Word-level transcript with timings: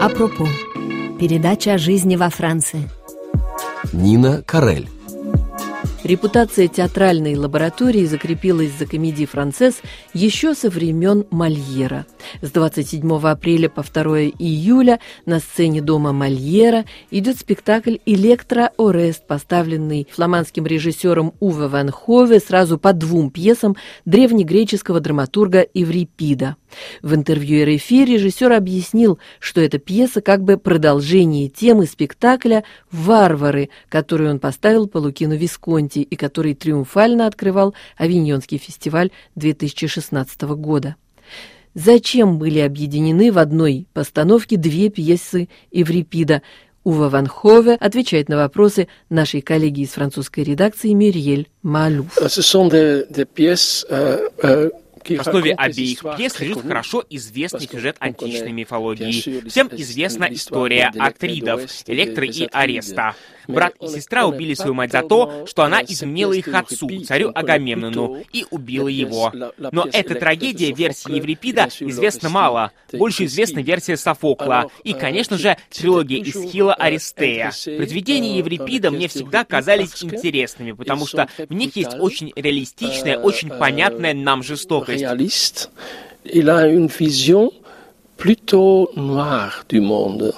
Апропо. 0.00 0.48
Передача 1.18 1.74
о 1.74 1.78
жизни 1.78 2.16
во 2.16 2.30
Франции. 2.30 2.88
Нина 3.92 4.42
Карель. 4.46 4.88
Репутация 6.10 6.66
театральной 6.66 7.36
лаборатории 7.36 8.04
закрепилась 8.04 8.72
за 8.72 8.84
комедии 8.84 9.26
«Францесс» 9.26 9.80
еще 10.12 10.54
со 10.54 10.68
времен 10.68 11.24
Мольера. 11.30 12.04
С 12.42 12.50
27 12.50 13.08
апреля 13.28 13.68
по 13.68 13.84
2 13.84 14.22
июля 14.36 14.98
на 15.24 15.38
сцене 15.38 15.80
дома 15.80 16.12
Мольера 16.12 16.84
идет 17.12 17.38
спектакль 17.38 17.98
«Электро 18.06 18.72
Орест», 18.76 19.24
поставленный 19.28 20.08
фламандским 20.10 20.66
режиссером 20.66 21.32
Уве 21.38 21.68
Ван 21.68 21.92
Хове 21.92 22.40
сразу 22.40 22.76
по 22.76 22.92
двум 22.92 23.30
пьесам 23.30 23.76
древнегреческого 24.04 24.98
драматурга 24.98 25.64
Еврипида. 25.72 26.56
В 27.02 27.14
интервью 27.14 27.64
РФИ 27.64 28.04
режиссер 28.04 28.52
объяснил, 28.52 29.20
что 29.38 29.60
эта 29.60 29.78
пьеса 29.78 30.20
как 30.20 30.42
бы 30.42 30.56
продолжение 30.56 31.48
темы 31.48 31.86
спектакля 31.86 32.64
«Варвары», 32.90 33.70
которую 33.88 34.30
он 34.30 34.40
поставил 34.40 34.88
по 34.88 34.98
Лукину 34.98 35.36
Висконти 35.36 35.99
и 36.02 36.16
который 36.16 36.54
триумфально 36.54 37.26
открывал 37.26 37.74
Авиньонский 37.96 38.58
фестиваль 38.58 39.10
2016 39.36 40.42
года. 40.42 40.96
Зачем 41.74 42.38
были 42.38 42.58
объединены 42.58 43.30
в 43.30 43.38
одной 43.38 43.86
постановке 43.92 44.56
две 44.56 44.88
пьесы 44.88 45.48
Еврипида? 45.70 46.42
Ува 46.82 47.08
Ван 47.10 47.26
Хове 47.26 47.74
отвечает 47.74 48.28
на 48.28 48.36
вопросы 48.36 48.88
нашей 49.10 49.42
коллеги 49.42 49.82
из 49.82 49.90
французской 49.90 50.44
редакции 50.44 50.92
Мюриель 50.92 51.48
Малюф. 51.62 52.16
В 55.08 55.20
основе 55.20 55.54
обеих 55.54 56.02
пьес 56.16 56.38
лежит 56.40 56.62
хорошо 56.62 57.04
известный 57.08 57.68
сюжет 57.68 57.96
античной 58.00 58.52
мифологии. 58.52 59.48
Всем 59.48 59.68
известна 59.72 60.28
история 60.30 60.92
Атридов, 60.98 61.70
Электры 61.86 62.26
и 62.28 62.48
Ареста. 62.52 63.14
Брат 63.50 63.74
и 63.80 63.86
сестра 63.88 64.26
убили 64.26 64.54
свою 64.54 64.74
мать 64.74 64.92
за 64.92 65.02
то, 65.02 65.46
что 65.46 65.62
она 65.62 65.82
изменила 65.82 66.32
их 66.32 66.48
отцу, 66.48 66.88
царю 67.04 67.30
Агамемнону, 67.34 68.22
и 68.32 68.46
убила 68.50 68.88
его. 68.88 69.32
Но 69.58 69.86
эта 69.92 70.14
трагедия 70.14 70.72
версии 70.72 71.14
Еврипида 71.14 71.68
известна 71.80 72.28
мало. 72.28 72.72
Больше 72.92 73.24
известна 73.24 73.60
версия 73.60 73.96
Софокла 73.96 74.70
и, 74.84 74.92
конечно 74.92 75.38
же, 75.38 75.56
трилогия 75.70 76.22
Исхила 76.22 76.74
Аристея. 76.74 77.52
Произведения 77.64 78.38
Еврипида 78.38 78.90
мне 78.90 79.08
всегда 79.08 79.44
казались 79.44 80.02
интересными, 80.02 80.72
потому 80.72 81.06
что 81.06 81.28
в 81.48 81.52
них 81.52 81.76
есть 81.76 81.94
очень 81.98 82.32
реалистичная, 82.36 83.18
очень 83.18 83.50
понятная 83.50 84.14
нам 84.14 84.42
жестокость. 84.42 85.04
Il 86.22 86.50
a 86.50 86.68
une 86.68 86.88
vision 86.88 87.50
plutôt 88.18 88.90
noire 88.94 89.64
du 89.70 89.80
monde. 89.80 90.34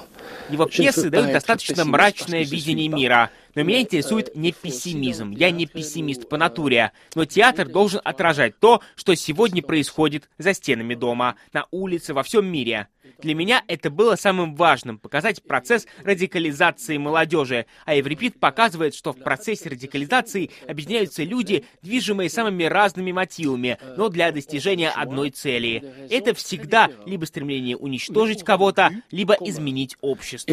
Его 0.52 0.66
пьесы 0.66 1.08
дают 1.08 1.32
достаточно 1.32 1.84
мрачное 1.84 2.44
видение 2.44 2.88
мира. 2.88 3.30
Но 3.54 3.62
меня 3.62 3.80
интересует 3.80 4.34
не 4.36 4.52
пессимизм. 4.52 5.30
Я 5.30 5.50
не 5.50 5.66
пессимист 5.66 6.28
по 6.28 6.36
натуре. 6.36 6.92
Но 7.14 7.24
театр 7.24 7.68
должен 7.68 8.00
отражать 8.04 8.58
то, 8.58 8.82
что 8.94 9.14
сегодня 9.14 9.62
происходит 9.62 10.28
за 10.38 10.54
стенами 10.54 10.94
дома, 10.94 11.36
на 11.52 11.66
улице, 11.70 12.14
во 12.14 12.22
всем 12.22 12.46
мире. 12.46 12.88
Для 13.18 13.34
меня 13.34 13.62
это 13.68 13.90
было 13.90 14.16
самым 14.16 14.54
важным— 14.54 14.98
показать 14.98 15.42
процесс 15.42 15.86
радикализации 16.04 16.98
молодежи. 16.98 17.66
А 17.84 17.94
Еврипид 17.94 18.38
показывает, 18.38 18.94
что 18.94 19.12
в 19.12 19.18
процессе 19.18 19.68
радикализации 19.68 20.50
объединяются 20.66 21.22
люди, 21.22 21.64
движимые 21.82 22.30
самыми 22.30 22.64
разными 22.64 23.12
мотивами, 23.12 23.78
но 23.96 24.08
для 24.08 24.32
достижения 24.32 24.90
одной 24.90 25.30
цели. 25.30 25.84
Это 26.10 26.34
всегда 26.34 26.90
либо 27.06 27.24
стремление 27.24 27.76
уничтожить 27.76 28.44
кого-то, 28.44 28.90
либо 29.10 29.34
изменить 29.34 29.96
общество. 30.00 30.52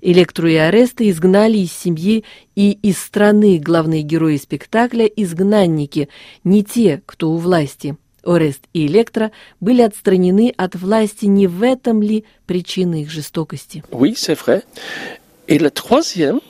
Электру 0.00 0.48
и 0.48 0.54
Ареста 0.54 1.08
изгнали 1.08 1.58
из 1.58 1.72
семьи 1.72 2.24
и 2.54 2.72
из 2.72 2.98
страны 2.98 3.58
главные 3.58 4.02
герои 4.02 4.36
спектакля– 4.36 5.04
изгнанники, 5.16 6.08
не 6.44 6.62
те, 6.64 7.02
кто 7.06 7.30
у 7.30 7.36
власти. 7.36 7.96
Орест 8.24 8.62
и 8.72 8.86
Электра 8.86 9.30
были 9.60 9.82
отстранены 9.82 10.52
от 10.56 10.74
власти, 10.74 11.26
не 11.26 11.46
в 11.46 11.62
этом 11.62 12.02
ли 12.02 12.24
причина 12.46 13.00
их 13.02 13.10
жестокости? 13.10 13.84
Oui, 13.90 14.14
c'est 14.14 14.34
vrai. 14.34 14.62
Et 15.48 15.58
le 15.58 15.70
troisième, 15.70 16.40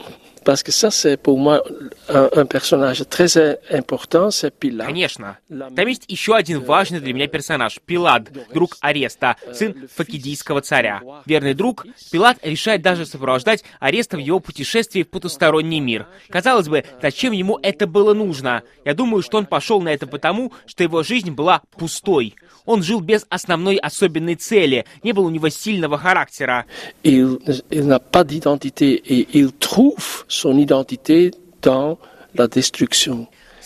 parce 0.47 0.63
que 0.63 0.71
ça, 0.71 0.93
c'est 0.93 1.17
pour 1.17 1.39
moi 1.39 1.61
un, 2.09 2.29
un 2.37 2.47
personnage 2.47 3.03
très 3.11 3.37
important, 3.71 4.31
c'est 4.31 4.53
Pilat. 4.55 4.87
Конечно. 4.87 5.39
Там 5.49 5.87
есть 5.89 6.05
еще 6.07 6.37
один 6.37 6.61
важный 6.61 7.01
для 7.01 7.13
меня 7.13 7.27
персонаж— 7.27 7.81
Пилат, 7.85 8.31
друг 8.55 8.77
Ареста, 8.81 9.37
сын 9.53 9.89
факидийского 9.93 10.61
царя. 10.61 11.03
Верный 11.27 11.55
друг, 11.55 11.85
Пилат 12.13 12.39
решает 12.43 12.81
даже 12.81 13.07
сопровождать 13.07 13.65
Ареста 13.81 14.17
в 14.17 14.21
его 14.21 14.39
путешествии 14.39 15.03
в 15.03 15.09
потусторонний 15.09 15.81
мир. 15.81 16.07
Казалось 16.29 16.69
бы, 16.69 16.85
зачем 17.03 17.33
ему 17.33 17.59
это 17.61 17.89
было 17.89 18.15
нужно? 18.15 18.63
Я 18.85 18.95
думаю, 18.95 19.23
что 19.23 19.39
он 19.39 19.47
пошел 19.47 19.83
на 19.83 19.89
это 19.89 20.07
потому, 20.07 20.53
что 20.67 20.85
его 20.85 21.03
жизнь 21.03 21.33
была 21.33 21.63
пустой. 21.77 22.37
Он 22.67 22.83
жил 22.83 23.01
без 23.01 23.25
основной 23.29 23.77
особенной 23.77 24.35
цели, 24.35 24.85
не 25.03 25.13
было 25.13 25.27
у 25.27 25.31
него 25.31 25.49
сильного 25.49 25.97
характера. 25.99 26.67
Il, 27.03 27.41
il. 27.71 28.01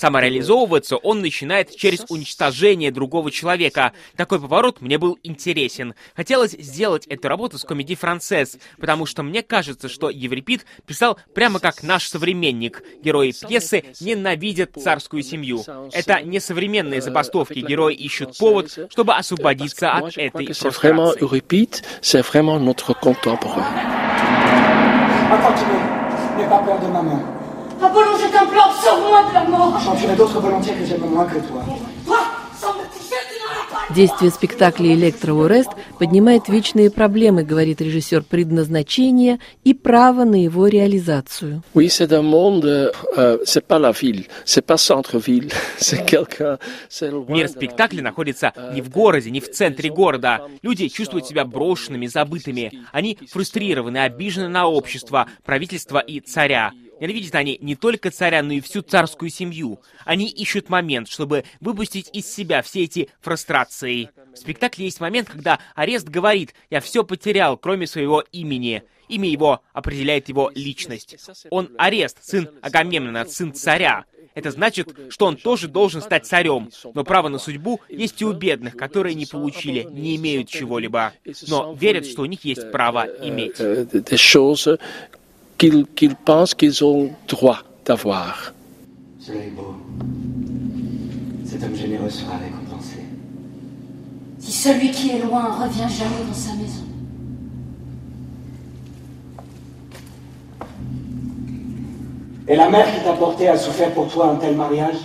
Самореализовываться 0.01 0.97
он 0.97 1.21
начинает 1.21 1.77
через 1.77 2.07
уничтожение 2.09 2.91
другого 2.91 3.31
человека. 3.31 3.93
Такой 4.17 4.41
поворот 4.41 4.81
мне 4.81 4.97
был 4.97 5.19
интересен. 5.23 5.95
Хотелось 6.17 6.53
сделать 6.53 7.07
эту 7.07 7.29
работу 7.29 7.59
с 7.59 7.65
комедией 7.65 7.99
«Францесс», 7.99 8.57
потому 8.79 9.05
что 9.05 9.23
мне 9.23 9.43
кажется, 9.43 9.91
что 9.91 10.09
Еврипид 10.09 10.65
писал 10.87 11.19
прямо 11.35 11.59
как 11.59 11.83
наш 11.83 12.09
современник. 12.09 12.83
Герои 13.03 13.35
пьесы 13.47 13.85
ненавидят 14.01 14.71
царскую 14.83 15.23
семью. 15.23 15.63
Это 15.93 16.23
не 16.23 16.41
современные 16.41 17.03
забастовки. 17.03 17.59
Герои 17.59 17.95
ищут 17.95 18.39
повод, 18.39 18.71
чтобы 18.89 19.15
освободиться 19.17 19.93
от 19.93 20.17
этой 20.17 20.47
фрустрации. 20.47 20.71
Euripide, 27.81 27.87
c'est. 27.87 27.87
Apollon, 27.87 28.19
je 28.19 28.31
t'implore, 28.31 28.73
sauve-moi 28.83 29.29
de 29.29 29.35
la 29.35 29.45
mort 29.45 29.81
J'en 29.81 30.15
d'autres 30.17 30.41
volontiers 30.41 30.75
que 30.75 30.85
j'aime 30.85 31.01
moins 31.01 31.27
que 31.27 31.39
toi. 31.39 31.65
Toi, 32.07 32.19
semble-t-il 32.59 33.01
que 33.01 33.35
tu 33.35 33.41
n'en 33.41 33.51
as 33.51 33.89
pas 33.89 33.95
Действие 33.95 34.31
спектакля 34.31 34.95
«Электро 34.95 35.33
Урест» 35.33 35.71
поднимает 35.99 36.49
вечные 36.49 36.91
проблемы, 36.91 37.43
говорит 37.43 37.81
режиссер, 37.81 38.23
предназначения 38.23 39.39
и 39.65 39.75
право 39.75 40.25
на 40.25 40.37
его 40.37 40.67
реализацию. 40.69 41.63
Oui, 41.75 41.89
c'est 41.89 42.13
un 42.13 42.23
monde, 42.23 42.65
euh, 43.19 43.39
c'est 43.45 43.67
pas 43.67 43.79
la 43.79 43.91
ville, 43.93 44.27
c'est 44.45 44.65
pas 44.65 44.77
centre-ville, 44.77 45.51
c'est 45.79 46.05
quelqu'un, 46.05 46.59
c'est 46.89 47.11
loin 47.11 47.27
Мир 47.29 47.49
спектакля 47.49 48.03
находится 48.03 48.53
не 48.73 48.81
в 48.81 48.91
городе, 48.91 49.31
не 49.31 49.41
в 49.41 49.51
центре 49.51 49.91
города. 49.91 50.43
Люди 50.63 50.89
чувствуют 50.89 51.27
себя 51.27 51.45
брошенными, 51.45 52.07
забытыми. 52.07 52.73
Они 52.93 53.19
фрустрированы, 53.31 53.99
обижены 53.99 54.49
на 54.49 54.67
общество, 54.67 55.27
правительство 55.45 55.99
и 55.99 56.21
царя. 56.21 56.73
Ненавидят 57.01 57.35
они 57.35 57.59
не 57.61 57.75
только 57.75 58.11
царя, 58.11 58.43
но 58.43 58.53
и 58.53 58.61
всю 58.61 58.83
царскую 58.83 59.31
семью. 59.31 59.81
Они 60.05 60.29
ищут 60.29 60.69
момент, 60.69 61.09
чтобы 61.09 61.45
выпустить 61.61 62.11
из 62.13 62.33
себя 62.33 62.63
все 62.63 62.85
эти 62.85 63.09
фрустрации. 63.21 64.11
В 64.35 64.37
спектакле 64.37 64.85
есть 64.85 65.01
момент, 65.01 65.29
когда 65.31 65.59
Арест 65.75 66.09
говорит 66.09 66.55
«Я 66.69 66.81
все 66.81 67.03
потерял, 67.03 67.57
кроме 67.57 67.87
своего 67.87 68.23
имени». 68.33 68.83
Имя 69.09 69.29
его 69.29 69.61
определяет 69.73 70.29
его 70.29 70.53
личность. 70.55 71.17
Он 71.51 71.71
Арест, 71.79 72.19
сын 72.23 72.49
Агамемнона, 72.63 73.27
сын 73.27 73.53
царя. 73.53 74.05
Это 74.35 74.53
значит, 74.53 74.89
что 75.09 75.27
он 75.27 75.37
тоже 75.37 75.67
должен 75.67 76.01
стать 76.01 76.27
царем. 76.27 76.71
Но 76.95 77.03
право 77.03 77.29
на 77.29 77.39
судьбу 77.39 77.81
есть 77.89 78.23
и 78.23 78.25
у 78.25 78.33
бедных, 78.33 78.77
которые 78.77 79.17
не 79.17 79.27
получили, 79.27 79.83
не 79.91 80.15
имеют 80.15 80.49
чего-либо, 80.49 81.13
но 81.49 81.75
верят, 81.75 82.07
что 82.07 82.23
у 82.23 82.27
них 82.27 82.45
есть 82.45 82.71
право 82.71 83.05
иметь. 83.05 83.57
Euh, 85.60 85.60
des- 85.60 85.70
des 85.70 85.72
choses 85.72 85.86
qu'ils 85.86 85.86
qu'ils 85.96 86.16
pensent 86.16 86.54
qu'ils 86.54 86.84
ont 86.84 87.10
droit 87.28 87.60
d'avoir. 87.86 88.54
Cela 89.20 89.40
est 89.40 89.52
beau. 89.56 89.74
Cet 91.46 91.64
homme 91.64 91.76
généreux 91.76 92.10
sera 92.10 92.38
récompensé. 92.38 93.00
Si 94.40 94.52
celui 94.52 94.92
qui 94.92 95.10
est 95.12 95.20
loin 95.24 95.44
revient 95.64 95.90
jamais 95.90 96.24
dans 96.28 96.34
sa 96.34 96.54
maison. 96.54 96.84
Et 102.48 102.56
la 102.56 102.70
mère 102.70 102.86
qui 102.94 103.04
t'a 103.04 103.14
porté 103.14 103.48
a 103.48 103.58
souffert 103.58 103.92
pour 103.94 104.08
toi 104.08 104.30
un 104.32 104.36
tel 104.36 104.56
mariage 104.56 104.98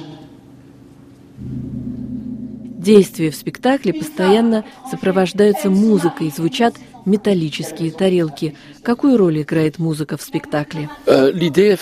Действия 2.79 3.31
в 3.31 3.37
спектакле 3.37 3.93
постоянно 3.93 4.65
сопровождаются 4.91 5.69
музыкой, 5.69 6.31
звучат 6.35 6.75
металлические 7.06 7.92
тарелки. 7.92 8.56
Какую 8.84 9.18
роль 9.18 9.42
играет 9.42 9.80
музыка 9.80 10.18
в 10.18 10.22
спектакле? 10.22 10.90
Euh, 11.08 11.32
euh, 11.32 11.34
euh, 11.34 11.78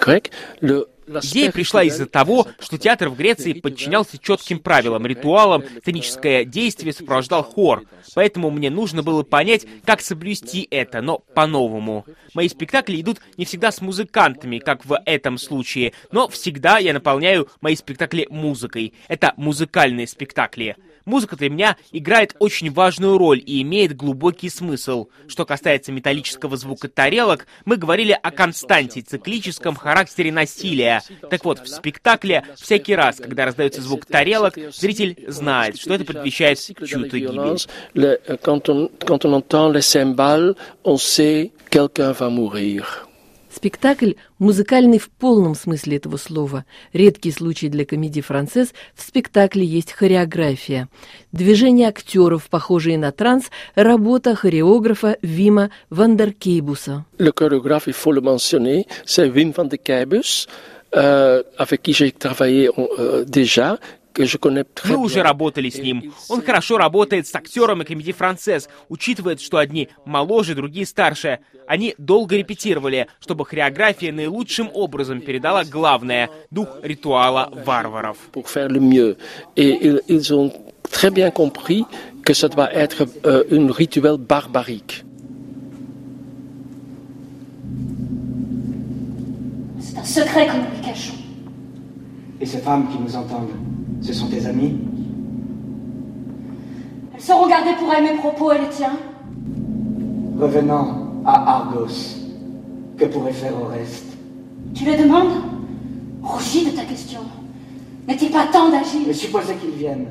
euh. 0.00 0.18
Le, 0.60 0.86
Идея 1.08 1.50
пришла 1.50 1.82
из-за 1.84 2.06
того, 2.06 2.46
что 2.60 2.78
театр 2.78 3.08
в 3.08 3.16
Греции 3.16 3.54
подчинялся 3.54 4.18
четким 4.18 4.58
правилам, 4.58 5.06
ритуалам, 5.06 5.64
сценическое 5.80 6.44
действие 6.44 6.92
сопровождал 6.92 7.42
хор. 7.42 7.84
Поэтому 8.14 8.50
мне 8.50 8.70
нужно 8.70 9.02
было 9.02 9.22
понять, 9.22 9.66
как 9.84 10.00
соблюсти 10.00 10.66
это, 10.70 11.00
но 11.00 11.18
по-новому. 11.34 12.04
Мои 12.34 12.48
спектакли 12.48 13.00
идут 13.00 13.18
не 13.36 13.44
всегда 13.44 13.72
с 13.72 13.80
музыкантами, 13.80 14.58
как 14.58 14.84
в 14.84 15.00
этом 15.04 15.38
случае, 15.38 15.92
но 16.12 16.28
всегда 16.28 16.78
я 16.78 16.92
наполняю 16.92 17.48
мои 17.60 17.76
спектакли 17.76 18.26
музыкой. 18.30 18.94
Это 19.08 19.32
музыкальные 19.36 20.06
спектакли. 20.06 20.76
Музыка 21.08 21.36
для 21.36 21.48
меня 21.48 21.78
играет 21.90 22.36
очень 22.38 22.70
важную 22.70 23.16
роль 23.16 23.42
и 23.44 23.62
имеет 23.62 23.96
глубокий 23.96 24.50
смысл. 24.50 25.08
Что 25.26 25.46
касается 25.46 25.90
металлического 25.90 26.58
звука 26.58 26.88
тарелок, 26.88 27.46
мы 27.64 27.76
говорили 27.76 28.12
о 28.12 28.30
константе, 28.30 29.00
циклическом 29.00 29.74
характере 29.74 30.30
насилия. 30.30 31.02
Так 31.30 31.46
вот, 31.46 31.60
в 31.60 31.66
спектакле 31.66 32.44
всякий 32.56 32.94
раз, 32.94 33.16
когда 33.16 33.46
раздается 33.46 33.80
звук 33.80 34.04
тарелок, 34.04 34.58
зритель 34.70 35.16
знает, 35.28 35.78
что 35.78 35.94
это 35.94 36.04
предвещает 36.04 36.58
чью-то 36.58 37.18
гибель. 37.18 37.58
Спектакль 43.54 44.12
музыкальный 44.38 44.98
в 44.98 45.08
полном 45.10 45.54
смысле 45.54 45.96
этого 45.96 46.16
слова. 46.16 46.64
Редкий 46.92 47.32
случай 47.32 47.68
для 47.68 47.84
комедии 47.84 48.20
«Францесс» 48.20 48.74
в 48.94 49.02
спектакле 49.02 49.64
есть 49.64 49.92
хореография. 49.92 50.88
Движения 51.32 51.88
актеров, 51.88 52.48
похожие 52.48 52.98
на 52.98 53.12
транс, 53.12 53.46
работа 53.74 54.34
хореографа 54.34 55.16
Вима 55.22 55.70
Вандеркейбуса. 55.90 57.04
Le 57.18 57.32
chorégraphe, 57.32 57.88
il 57.88 57.94
faut 57.94 58.12
le 58.12 58.20
mentionner, 58.20 58.86
euh, 60.96 61.42
avec 61.58 61.82
qui 61.82 61.92
j'ai 61.92 62.12
travaillé 62.12 62.70
euh, 62.78 63.24
déjà, 63.26 63.78
мы 64.16 64.96
уже 64.96 65.22
работали 65.22 65.70
с 65.70 65.78
ним. 65.78 66.12
Он 66.28 66.42
хорошо 66.42 66.78
работает 66.78 67.26
с 67.26 67.34
актером 67.34 67.82
и 67.82 67.84
комедии 67.84 68.12
«Францесс», 68.12 68.68
учитывает, 68.88 69.40
что 69.40 69.58
одни 69.58 69.88
моложе, 70.04 70.54
другие 70.54 70.86
старше. 70.86 71.40
Они 71.66 71.94
долго 71.98 72.36
репетировали, 72.36 73.06
чтобы 73.20 73.44
хореография 73.44 74.12
наилучшим 74.12 74.70
образом 74.72 75.20
передала 75.20 75.64
главное— 75.64 76.30
дух 76.50 76.68
ритуала 76.82 77.52
варваров. 77.64 78.18
très 80.90 81.10
bien 81.10 81.30
compris 81.30 81.84
que 82.24 82.32
ça 82.32 82.48
doit 82.48 82.72
être 82.74 83.06
euh, 83.26 83.44
un 83.50 83.70
rituel 83.70 84.16
barbarique. 84.16 85.04
C'est 89.80 89.98
un 89.98 90.04
secret 90.04 90.46
que 90.46 90.56
nous 90.56 90.70
lui 90.74 90.80
cachons. 90.82 91.14
Et 92.40 92.46
ces 92.46 92.58
femmes 92.58 92.88
qui 92.90 92.98
nous 92.98 93.14
entendent 93.14 93.50
ce 94.00 94.12
sont 94.12 94.28
tes 94.28 94.46
amis 94.46 94.76
Elles 97.14 97.20
sauront 97.20 97.48
garder 97.48 97.70
pour 97.78 97.92
elles 97.92 98.04
mes 98.04 98.18
propos 98.18 98.52
et 98.52 98.58
les 98.58 98.68
tiens. 98.70 98.96
Revenant 100.38 101.22
à 101.26 101.56
Argos, 101.56 102.16
que 102.96 103.04
pourrait 103.06 103.32
faire 103.32 103.52
au 103.60 103.66
reste? 103.66 104.16
Tu 104.74 104.84
le 104.84 104.96
demandes? 104.96 105.32
Rougis 106.22 106.66
de 106.66 106.70
ta 106.70 106.84
question. 106.84 107.20
N'est-il 108.06 108.30
pas 108.30 108.46
temps 108.46 108.70
d'agir? 108.70 109.00
Mais 109.06 109.12
supposez 109.12 109.54
qu'ils 109.56 109.70
viennent. 109.76 110.06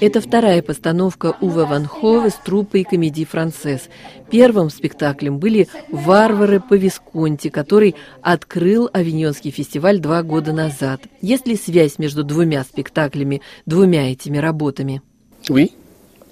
Это 0.00 0.20
вторая 0.20 0.62
постановка 0.62 1.36
Ува 1.40 1.66
Ван 1.66 1.86
Хове 1.86 2.30
с 2.30 2.34
труппой 2.34 2.84
комедии 2.84 3.24
«Францесс». 3.24 3.88
Первым 4.30 4.70
спектаклем 4.70 5.38
были 5.38 5.68
«Варвары 5.90 6.60
по 6.60 6.74
Висконти», 6.74 7.48
который 7.48 7.96
открыл 8.22 8.88
Авиньонский 8.92 9.50
фестиваль 9.50 9.98
два 9.98 10.22
года 10.22 10.52
назад. 10.52 11.02
Есть 11.20 11.46
ли 11.46 11.56
связь 11.56 11.98
между 11.98 12.24
двумя 12.24 12.62
спектаклями, 12.64 13.42
двумя 13.66 14.12
этими 14.12 14.38
работами? 14.38 15.02
Oui, 15.48 15.72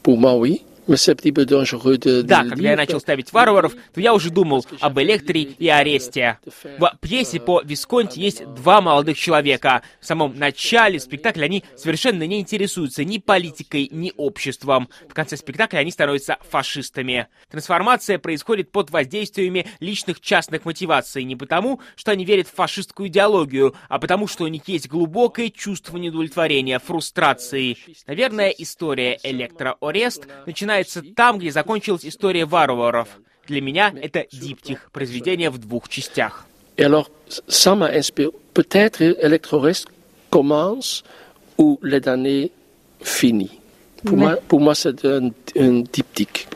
pour 0.02 0.16
moi, 0.18 0.38
oui. 0.38 0.62
Да, 2.22 2.44
когда 2.44 2.70
я 2.70 2.76
начал 2.76 3.00
ставить 3.00 3.32
варваров, 3.32 3.74
то 3.92 4.00
я 4.00 4.14
уже 4.14 4.30
думал 4.30 4.64
об 4.80 4.98
Электре 5.00 5.42
и 5.42 5.68
Аресте. 5.68 6.38
В 6.78 6.96
пьесе 7.00 7.40
по 7.40 7.60
Висконти 7.62 8.20
есть 8.20 8.44
два 8.54 8.80
молодых 8.80 9.18
человека. 9.18 9.82
В 10.00 10.06
самом 10.06 10.38
начале 10.38 11.00
спектакля 11.00 11.46
они 11.46 11.64
совершенно 11.76 12.26
не 12.26 12.40
интересуются 12.40 13.04
ни 13.04 13.18
политикой, 13.18 13.88
ни 13.90 14.12
обществом. 14.16 14.88
В 15.08 15.14
конце 15.14 15.36
спектакля 15.36 15.78
они 15.78 15.90
становятся 15.90 16.38
фашистами. 16.48 17.28
Трансформация 17.50 18.18
происходит 18.18 18.70
под 18.70 18.90
воздействиями 18.90 19.66
личных 19.80 20.20
частных 20.20 20.64
мотиваций 20.64 21.24
не 21.24 21.36
потому, 21.36 21.80
что 21.96 22.12
они 22.12 22.24
верят 22.24 22.48
в 22.48 22.54
фашистскую 22.54 23.08
идеологию, 23.08 23.74
а 23.88 23.98
потому, 23.98 24.26
что 24.26 24.44
у 24.44 24.48
них 24.48 24.62
есть 24.68 24.88
глубокое 24.88 25.50
чувство 25.50 25.96
неудовлетворения, 25.96 26.78
фрустрации. 26.78 27.76
Наверное, 28.06 28.50
история 28.50 29.18
Электро 29.22 29.76
Орест 29.80 30.26
начинается 30.76 31.02
там, 31.14 31.38
где 31.38 31.50
закончилась 31.50 32.05
история 32.05 32.44
варваров. 32.44 33.08
Для 33.46 33.61
меня 33.61 33.93
это 34.00 34.26
диптих, 34.32 34.90
произведение 34.93 35.50
в 35.50 35.58
двух 35.58 35.88
частях. 35.88 36.46
Et 36.76 36.84
alors, 36.84 37.11
ça 37.49 37.75
m'a 37.75 37.87
inspiré. 37.87 38.31
Peut-être 38.52 39.00
Electrorest 39.00 39.87
commence 40.28 41.05
où 41.56 41.78
les 41.82 42.00
damnés 42.00 42.50
finit. 43.00 43.61
Pour, 44.05 44.19
moi, 44.19 44.37
pour 44.46 44.61
moi, 44.61 44.75
c'est 44.75 45.02
un, 45.06 45.31
un 45.58 45.84
diptyque. 45.90 46.49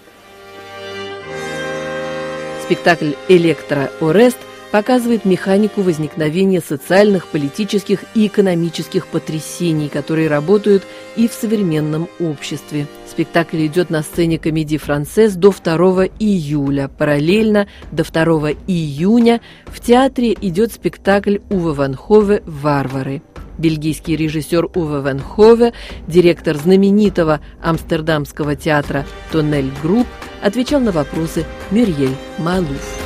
Спектакль 2.64 3.12
«Электро 3.28 3.88
Орест» 4.02 4.38
показывает 4.70 5.24
механику 5.24 5.82
возникновения 5.82 6.60
социальных, 6.60 7.26
политических 7.26 8.04
и 8.14 8.26
экономических 8.26 9.06
потрясений, 9.06 9.88
которые 9.88 10.28
работают 10.28 10.84
и 11.16 11.28
в 11.28 11.32
современном 11.32 12.08
обществе. 12.18 12.86
Спектакль 13.08 13.66
идет 13.66 13.90
на 13.90 14.02
сцене 14.02 14.38
«Комеди 14.38 14.76
Франсез» 14.76 15.34
до 15.34 15.52
2 15.52 16.06
июля. 16.18 16.88
Параллельно 16.88 17.66
до 17.90 18.04
2 18.04 18.52
июня 18.66 19.40
в 19.66 19.80
театре 19.80 20.36
идет 20.40 20.72
спектакль 20.72 21.38
Иво 21.50 21.72
ван 21.72 21.94
Хове 21.94 22.42
«Варвары». 22.46 23.22
Бельгийский 23.58 24.16
режиссер 24.16 24.70
Иво 24.74 25.00
ван 25.00 25.20
Хове, 25.20 25.74
директор 26.06 26.56
знаменитого 26.56 27.40
амстердамского 27.60 28.56
театра 28.56 29.04
«Toneelgroep», 29.32 30.06
отвечал 30.42 30.80
на 30.80 30.92
вопросы 30.92 31.44
Мюрьель 31.70 32.16
Малуф. 32.38 32.99